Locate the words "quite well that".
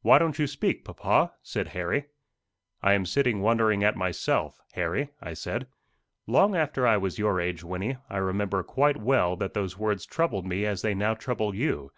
8.62-9.52